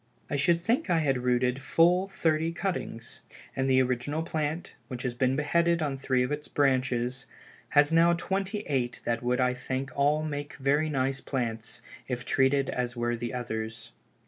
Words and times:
I 0.31 0.35
should 0.35 0.61
think 0.61 0.89
I 0.89 0.97
had 0.97 1.21
rooted 1.21 1.61
full 1.61 2.07
thirty 2.07 2.51
cuttings, 2.53 3.21
and 3.55 3.69
the 3.69 3.83
original 3.83 4.23
plant, 4.23 4.73
which 4.87 5.03
has 5.03 5.13
been 5.13 5.35
beheaded 5.35 5.83
on 5.83 5.95
three 5.95 6.23
of 6.23 6.31
its 6.31 6.47
branches, 6.47 7.27
has 7.77 7.93
now 7.93 8.13
twenty 8.13 8.61
eight 8.65 9.01
that 9.05 9.21
would 9.21 9.39
I 9.39 9.53
think 9.53 9.91
all 9.95 10.23
make 10.23 10.55
very 10.55 10.89
nice 10.89 11.21
plants, 11.21 11.83
if 12.07 12.25
treated 12.25 12.67
as 12.67 12.95
were 12.95 13.15
the 13.15 13.31
others. 13.31 13.91